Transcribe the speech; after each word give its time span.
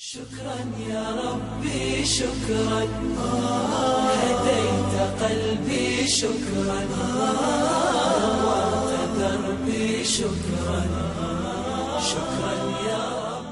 شكرا 0.00 0.56
يا 0.88 1.04
ربي 1.12 2.04
شكرا. 2.04 2.82
هديت 4.20 4.94
قلبي 5.22 6.06
شكرا. 6.08 6.80
نورت 8.40 9.12
دربي 9.18 10.04
شكرا. 10.04 10.80
شكرا 12.00 12.54
يا 12.88 13.04
رب. 13.28 13.44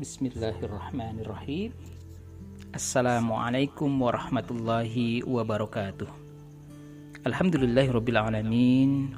بسم 0.00 0.26
الله 0.26 0.56
الرحمن 0.62 1.20
الرحيم. 1.20 1.70
السلام 2.74 3.32
عليكم 3.32 4.02
ورحمة 4.02 4.48
الله 4.50 5.22
وبركاته. 5.22 6.23
Alhamdulillahirrabbilalamin 7.24 9.16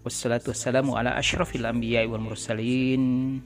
Wassalatu 0.00 0.56
wassalamu 0.56 0.96
ala 0.96 1.12
ashrafil 1.12 1.68
anbiya 1.68 2.08
wal 2.08 2.24
mursalin 2.24 3.44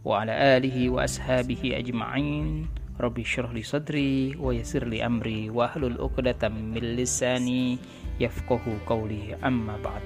Wa 0.00 0.24
ala 0.24 0.56
alihi 0.56 0.88
wa 0.88 1.04
ashabihi 1.04 1.76
ajma'in. 1.76 2.72
Rabbi 2.96 3.20
syurah 3.20 3.52
li 3.52 3.60
sadri 3.60 4.32
wa 4.32 4.48
yasir 4.48 4.88
li 4.88 5.04
amri 5.04 5.52
Wa 5.52 5.68
ahlul 5.68 6.00
uqdatam 6.00 6.72
min 6.72 6.96
lisani 6.96 7.76
yafqahu 8.16 8.80
qawli. 8.88 9.36
Amma 9.44 9.76
ba'd. 9.76 10.00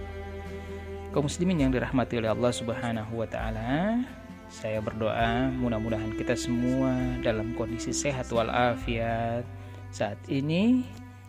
Kaum 1.15 1.31
muslimin 1.31 1.63
yang 1.63 1.71
dirahmati 1.71 2.19
oleh 2.19 2.35
Allah 2.35 2.51
Subhanahu 2.51 3.23
wa 3.23 3.27
taala 3.31 4.03
saya 4.51 4.83
berdoa 4.83 5.47
mudah-mudahan 5.63 6.19
kita 6.19 6.35
semua 6.35 6.91
dalam 7.23 7.55
kondisi 7.55 7.95
sehat 7.95 8.35
walafiat. 8.35 9.47
Saat 9.95 10.19
ini 10.27 10.83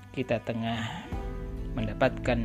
kita 0.09 0.41
tengah 0.41 1.13
mendapatkan 1.73 2.39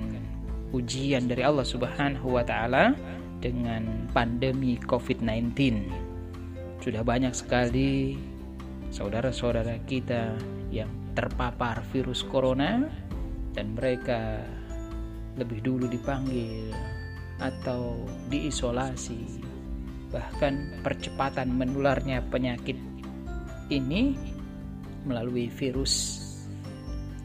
ujian 0.72 1.28
dari 1.28 1.44
Allah 1.44 1.64
Subhanahu 1.64 2.36
wa 2.36 2.44
taala 2.44 2.92
dengan 3.38 4.08
pandemi 4.12 4.76
COVID-19. 4.76 5.54
Sudah 6.82 7.02
banyak 7.06 7.32
sekali 7.32 8.18
saudara-saudara 8.88 9.78
kita 9.84 10.36
yang 10.72 10.88
terpapar 11.12 11.84
virus 11.92 12.24
corona 12.24 12.86
dan 13.52 13.74
mereka 13.74 14.42
lebih 15.38 15.62
dulu 15.62 15.86
dipanggil 15.86 16.74
atau 17.38 18.02
diisolasi 18.30 19.46
bahkan 20.08 20.80
percepatan 20.80 21.52
menularnya 21.52 22.24
penyakit 22.32 22.76
ini 23.68 24.16
melalui 25.04 25.52
virus 25.52 26.24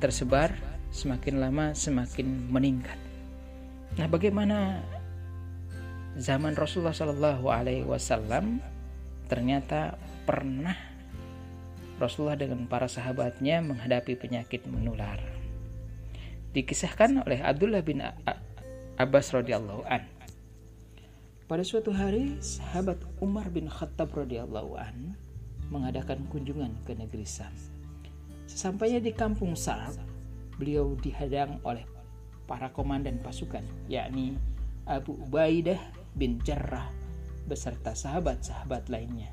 tersebar 0.04 0.52
semakin 0.94 1.42
lama 1.42 1.74
semakin 1.74 2.54
meningkat. 2.54 2.96
Nah, 3.98 4.06
bagaimana 4.06 4.86
zaman 6.14 6.54
Rasulullah 6.54 6.94
Shallallahu 6.94 7.50
Alaihi 7.50 7.86
Wasallam 7.86 8.62
ternyata 9.26 9.98
pernah 10.30 10.78
Rasulullah 11.98 12.38
dengan 12.38 12.70
para 12.70 12.86
sahabatnya 12.86 13.66
menghadapi 13.66 14.14
penyakit 14.18 14.70
menular. 14.70 15.18
Dikisahkan 16.54 17.26
oleh 17.26 17.42
Abdullah 17.42 17.82
bin 17.82 18.06
Abbas 19.02 19.34
radhiyallahu 19.34 19.90
an 19.90 20.14
pada 21.44 21.60
suatu 21.60 21.92
hari, 21.92 22.40
sahabat 22.40 23.04
Umar 23.20 23.52
bin 23.52 23.68
Khattab 23.68 24.16
radhiyallahu 24.16 24.80
an 24.80 25.12
mengadakan 25.68 26.24
kunjungan 26.32 26.72
ke 26.88 26.96
negeri 26.96 27.28
Sam. 27.28 27.52
Sesampainya 28.48 29.04
di 29.04 29.12
kampung 29.12 29.52
Sa'ab, 29.54 29.94
beliau 30.58 30.96
dihadang 31.00 31.60
oleh 31.66 31.86
para 32.46 32.70
komandan 32.70 33.20
pasukan, 33.24 33.64
yakni 33.88 34.36
Abu 34.84 35.16
Ubaidah 35.16 35.80
bin 36.14 36.38
Jarrah 36.44 36.86
beserta 37.48 37.96
sahabat-sahabat 37.96 38.88
lainnya. 38.92 39.32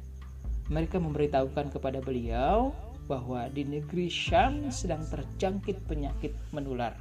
Mereka 0.70 1.02
memberitahukan 1.02 1.74
kepada 1.74 1.98
beliau 1.98 2.70
bahwa 3.10 3.50
di 3.50 3.66
negeri 3.66 4.06
Syam 4.06 4.70
sedang 4.70 5.02
terjangkit 5.02 5.82
penyakit 5.90 6.30
menular. 6.54 6.94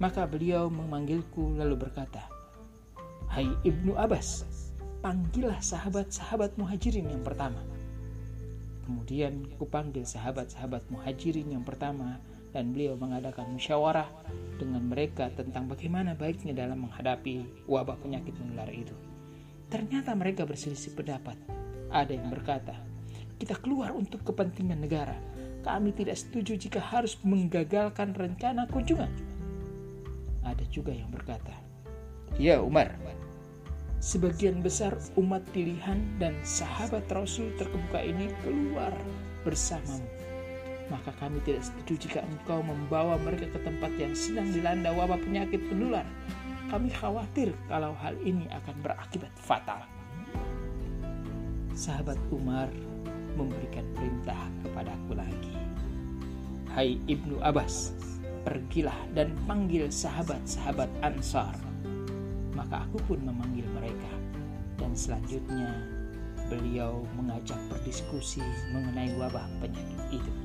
Maka 0.00 0.24
beliau 0.24 0.72
memanggilku 0.72 1.60
lalu 1.60 1.76
berkata, 1.76 2.24
Hai 3.28 3.46
Ibnu 3.62 3.94
Abbas, 4.00 4.48
panggillah 5.04 5.60
sahabat-sahabat 5.60 6.56
muhajirin 6.56 7.12
yang 7.12 7.20
pertama. 7.20 7.60
Kemudian 8.88 9.44
kupanggil 9.60 10.08
sahabat-sahabat 10.08 10.88
muhajirin 10.88 11.52
yang 11.52 11.64
pertama 11.64 12.20
dan 12.54 12.70
beliau 12.70 12.94
mengadakan 12.94 13.50
musyawarah 13.58 14.06
dengan 14.56 14.86
mereka 14.86 15.26
tentang 15.34 15.66
bagaimana 15.66 16.14
baiknya 16.14 16.54
dalam 16.54 16.86
menghadapi 16.86 17.66
wabah 17.66 17.98
penyakit 17.98 18.32
menular 18.38 18.70
itu. 18.70 18.94
Ternyata 19.66 20.14
mereka 20.14 20.46
berselisih 20.46 20.94
pendapat. 20.94 21.34
Ada 21.90 22.14
yang 22.14 22.30
berkata, 22.30 22.78
kita 23.42 23.58
keluar 23.58 23.90
untuk 23.90 24.22
kepentingan 24.22 24.78
negara. 24.78 25.18
Kami 25.66 25.90
tidak 25.90 26.14
setuju 26.14 26.54
jika 26.54 26.78
harus 26.78 27.18
menggagalkan 27.26 28.14
rencana 28.14 28.70
kunjungan. 28.70 29.10
Ada 30.46 30.62
juga 30.70 30.94
yang 30.94 31.10
berkata, 31.10 31.50
Ya 32.38 32.62
Umar, 32.62 32.94
sebagian 33.98 34.62
besar 34.62 34.94
umat 35.18 35.42
pilihan 35.50 35.98
dan 36.22 36.38
sahabat 36.46 37.08
Rasul 37.10 37.50
terkemuka 37.58 37.98
ini 38.04 38.30
keluar 38.46 38.94
bersamamu. 39.42 40.23
Maka 40.92 41.10
kami 41.16 41.40
tidak 41.44 41.64
setuju 41.64 42.08
jika 42.08 42.20
engkau 42.24 42.60
membawa 42.60 43.16
mereka 43.20 43.48
ke 43.48 43.58
tempat 43.64 43.92
yang 43.96 44.12
sedang 44.12 44.48
dilanda 44.52 44.92
wabah 44.92 45.16
penyakit 45.20 45.60
penular. 45.68 46.04
Kami 46.68 46.88
khawatir 46.92 47.52
kalau 47.68 47.96
hal 48.00 48.16
ini 48.24 48.48
akan 48.52 48.76
berakibat 48.84 49.32
fatal. 49.38 49.80
Sahabat 51.72 52.20
Umar 52.30 52.68
memberikan 53.34 53.84
perintah 53.96 54.38
kepadaku 54.62 55.12
lagi. 55.16 55.54
Hai 56.74 56.98
Ibnu 57.06 57.38
Abbas, 57.42 57.94
pergilah 58.42 58.98
dan 59.14 59.34
panggil 59.46 59.90
sahabat-sahabat 59.90 60.90
Ansar 61.02 61.54
maka 62.54 62.86
aku 62.86 62.98
pun 63.04 63.18
memanggil 63.20 63.66
mereka. 63.74 64.12
Dan 64.78 64.94
selanjutnya 64.94 65.70
beliau 66.50 67.02
mengajak 67.18 67.58
berdiskusi 67.70 68.42
mengenai 68.74 69.14
wabah 69.18 69.46
penyakit 69.62 70.22
itu. 70.22 70.43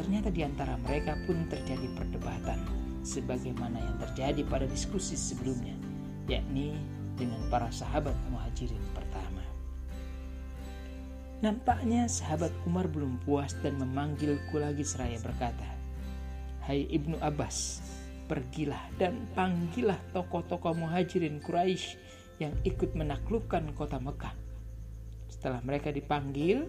Ternyata 0.00 0.32
di 0.32 0.40
antara 0.40 0.80
mereka 0.80 1.12
pun 1.28 1.44
terjadi 1.52 1.84
perdebatan 1.92 2.56
sebagaimana 3.04 3.76
yang 3.76 3.96
terjadi 4.08 4.40
pada 4.48 4.64
diskusi 4.64 5.12
sebelumnya, 5.12 5.76
yakni 6.24 6.72
dengan 7.20 7.36
para 7.52 7.68
sahabat 7.68 8.16
muhajirin 8.32 8.80
pertama. 8.96 9.44
Nampaknya 11.44 12.08
sahabat 12.08 12.48
Umar 12.64 12.88
belum 12.88 13.20
puas 13.28 13.52
dan 13.60 13.76
memanggilku 13.76 14.56
lagi 14.56 14.88
seraya 14.88 15.20
berkata, 15.20 15.68
Hai 16.64 16.88
Ibnu 16.88 17.20
Abbas, 17.20 17.84
pergilah 18.24 18.80
dan 18.96 19.28
panggillah 19.36 20.00
tokoh-tokoh 20.16 20.80
muhajirin 20.80 21.44
Quraisy 21.44 22.00
yang 22.40 22.56
ikut 22.64 22.96
menaklukkan 22.96 23.76
kota 23.76 24.00
Mekah. 24.00 24.32
Setelah 25.28 25.60
mereka 25.60 25.92
dipanggil 25.92 26.64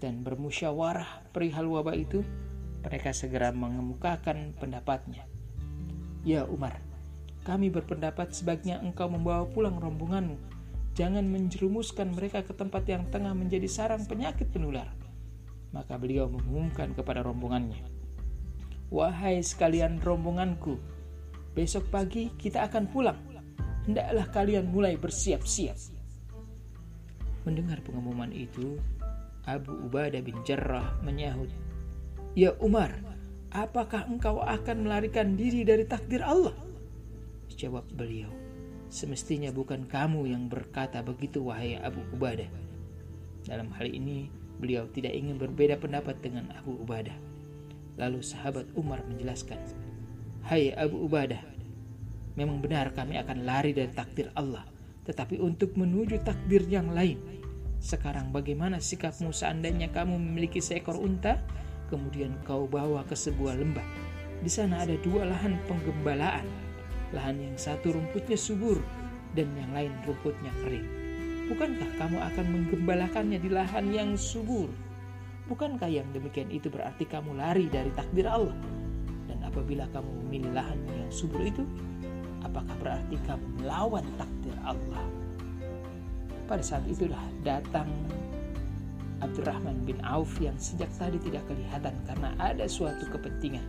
dan 0.00 0.24
bermusyawarah 0.24 1.30
perihal 1.30 1.68
wabah 1.68 1.94
itu, 1.94 2.24
mereka 2.80 3.12
segera 3.12 3.52
mengemukakan 3.52 4.56
pendapatnya. 4.56 5.28
Ya 6.24 6.48
Umar, 6.48 6.80
kami 7.44 7.68
berpendapat 7.68 8.32
sebaiknya 8.32 8.80
engkau 8.80 9.12
membawa 9.12 9.44
pulang 9.48 9.76
rombonganmu. 9.76 10.36
Jangan 10.96 11.24
menjerumuskan 11.28 12.12
mereka 12.12 12.42
ke 12.42 12.52
tempat 12.56 12.84
yang 12.88 13.06
tengah 13.08 13.32
menjadi 13.32 13.68
sarang 13.70 14.04
penyakit 14.08 14.50
penular. 14.50 14.90
Maka 15.70 15.94
beliau 15.96 16.26
mengumumkan 16.26 16.92
kepada 16.98 17.22
rombongannya, 17.22 17.86
Wahai 18.90 19.38
sekalian 19.38 20.02
rombonganku, 20.02 20.74
besok 21.54 21.86
pagi 21.94 22.34
kita 22.34 22.66
akan 22.66 22.90
pulang. 22.90 23.22
Hendaklah 23.86 24.26
kalian 24.34 24.66
mulai 24.66 24.98
bersiap-siap. 24.98 25.78
Mendengar 27.46 27.78
pengumuman 27.86 28.34
itu, 28.34 28.82
Abu 29.48 29.72
Ubadah 29.88 30.20
bin 30.20 30.36
Jarrah 30.44 31.00
menyahut, 31.00 31.48
Ya 32.36 32.52
Umar, 32.60 32.94
apakah 33.50 34.06
engkau 34.06 34.38
akan 34.44 34.86
melarikan 34.86 35.34
diri 35.34 35.64
dari 35.64 35.88
takdir 35.88 36.20
Allah? 36.20 36.54
Jawab 37.50 37.88
beliau, 37.92 38.30
semestinya 38.92 39.50
bukan 39.50 39.88
kamu 39.88 40.30
yang 40.30 40.46
berkata 40.46 41.00
begitu 41.00 41.44
wahai 41.44 41.80
Abu 41.80 42.04
Ubadah. 42.14 42.48
Dalam 43.48 43.72
hal 43.74 43.88
ini, 43.88 44.28
beliau 44.60 44.84
tidak 44.92 45.16
ingin 45.16 45.40
berbeda 45.40 45.80
pendapat 45.80 46.20
dengan 46.20 46.52
Abu 46.52 46.76
Ubadah. 46.84 47.16
Lalu 47.96 48.20
sahabat 48.20 48.68
Umar 48.76 49.02
menjelaskan, 49.08 49.58
Hai 50.44 50.72
Abu 50.76 51.04
Ubadah, 51.04 51.40
memang 52.36 52.60
benar 52.60 52.92
kami 52.92 53.16
akan 53.20 53.44
lari 53.44 53.72
dari 53.72 53.92
takdir 53.92 54.32
Allah, 54.36 54.64
tetapi 55.08 55.40
untuk 55.40 55.74
menuju 55.76 56.20
takdir 56.24 56.64
yang 56.68 56.92
lain. 56.92 57.39
Sekarang 57.80 58.28
bagaimana 58.28 58.76
sikapmu 58.76 59.32
seandainya 59.32 59.88
kamu 59.88 60.20
memiliki 60.20 60.60
seekor 60.60 61.00
unta, 61.00 61.40
kemudian 61.88 62.36
kau 62.44 62.68
bawa 62.68 63.08
ke 63.08 63.16
sebuah 63.16 63.56
lembah. 63.56 63.88
Di 64.44 64.52
sana 64.52 64.84
ada 64.84 64.92
dua 65.00 65.24
lahan 65.24 65.56
penggembalaan. 65.64 66.44
Lahan 67.16 67.40
yang 67.40 67.56
satu 67.56 67.96
rumputnya 67.96 68.36
subur 68.36 68.78
dan 69.32 69.48
yang 69.56 69.72
lain 69.72 69.92
rumputnya 70.04 70.52
kering. 70.60 70.86
Bukankah 71.50 71.90
kamu 71.98 72.18
akan 72.20 72.46
menggembalakannya 72.52 73.38
di 73.42 73.50
lahan 73.50 73.90
yang 73.90 74.14
subur? 74.14 74.70
Bukankah 75.50 75.90
yang 75.90 76.06
demikian 76.14 76.46
itu 76.52 76.70
berarti 76.70 77.08
kamu 77.08 77.34
lari 77.34 77.66
dari 77.66 77.90
takdir 77.96 78.28
Allah? 78.28 78.54
Dan 79.26 79.42
apabila 79.42 79.88
kamu 79.90 80.28
memilih 80.28 80.52
lahan 80.54 80.78
yang 80.86 81.10
subur 81.10 81.42
itu, 81.42 81.66
apakah 82.46 82.76
berarti 82.78 83.18
kamu 83.26 83.46
melawan 83.58 84.06
takdir 84.14 84.54
Allah? 84.62 85.02
Pada 86.50 86.66
saat 86.66 86.82
itulah 86.90 87.22
datang 87.46 87.86
Abdurrahman 89.22 89.86
bin 89.86 90.02
Auf 90.02 90.34
yang 90.42 90.58
sejak 90.58 90.90
tadi 90.98 91.22
tidak 91.22 91.46
kelihatan 91.46 91.94
karena 92.10 92.34
ada 92.42 92.66
suatu 92.66 93.06
kepentingan. 93.06 93.62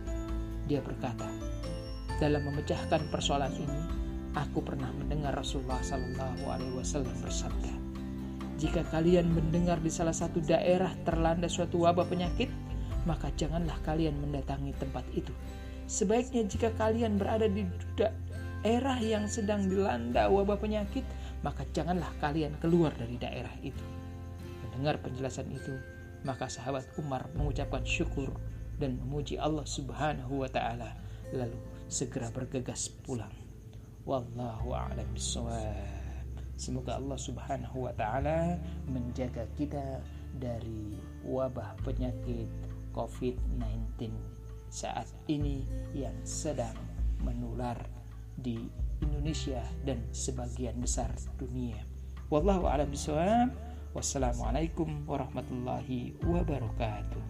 Dia 0.66 0.82
berkata, 0.82 1.30
dalam 2.18 2.42
memecahkan 2.42 3.06
persoalan 3.14 3.54
ini, 3.54 3.80
aku 4.34 4.66
pernah 4.66 4.90
mendengar 4.98 5.30
Rasulullah 5.30 5.78
Shallallahu 5.78 6.42
Alaihi 6.50 6.74
Wasallam 6.74 7.14
bersabda, 7.22 7.72
jika 8.58 8.82
kalian 8.90 9.30
mendengar 9.30 9.78
di 9.78 9.90
salah 9.90 10.14
satu 10.14 10.42
daerah 10.42 10.90
terlanda 11.06 11.46
suatu 11.46 11.86
wabah 11.86 12.10
penyakit, 12.10 12.50
maka 13.06 13.30
janganlah 13.38 13.78
kalian 13.86 14.18
mendatangi 14.18 14.74
tempat 14.82 15.06
itu. 15.14 15.30
Sebaiknya 15.86 16.50
jika 16.50 16.74
kalian 16.74 17.14
berada 17.14 17.46
di 17.46 17.62
daerah 17.94 18.98
yang 18.98 19.30
sedang 19.30 19.70
dilanda 19.70 20.26
wabah 20.26 20.58
penyakit, 20.58 21.06
maka 21.42 21.66
janganlah 21.74 22.10
kalian 22.22 22.54
keluar 22.62 22.94
dari 22.94 23.18
daerah 23.18 23.52
itu. 23.62 23.84
Mendengar 24.66 24.98
penjelasan 25.02 25.50
itu, 25.50 25.74
maka 26.22 26.46
sahabat 26.48 26.86
Umar 26.96 27.28
mengucapkan 27.34 27.82
syukur 27.82 28.30
dan 28.78 28.98
memuji 28.98 29.36
Allah 29.36 29.66
Subhanahu 29.66 30.42
wa 30.42 30.48
taala, 30.50 30.96
lalu 31.34 31.58
segera 31.90 32.30
bergegas 32.32 32.88
pulang. 33.04 33.34
Wallahu 34.02 34.74
a'lam. 34.74 35.06
Semoga 36.58 36.98
Allah 36.98 37.18
Subhanahu 37.18 37.90
wa 37.90 37.92
taala 37.94 38.58
menjaga 38.86 39.46
kita 39.58 39.98
dari 40.38 40.94
wabah 41.26 41.74
penyakit 41.82 42.46
COVID-19 42.94 44.14
saat 44.72 45.10
ini 45.28 45.66
yang 45.92 46.14
sedang 46.24 46.74
menular 47.20 47.76
di 48.38 48.68
Indonesia 49.02 49.60
dan 49.82 50.00
sebagian 50.14 50.78
besar 50.78 51.10
dunia. 51.36 51.82
Wallahu 52.32 52.64
a'lam 52.70 52.88
bishawab. 52.88 53.52
Wassalamualaikum 53.92 55.04
warahmatullahi 55.04 56.16
wabarakatuh. 56.24 57.20